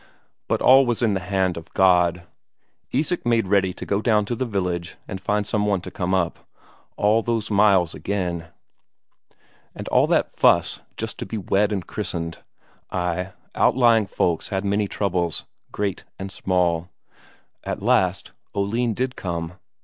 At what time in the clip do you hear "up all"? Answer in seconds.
6.15-7.21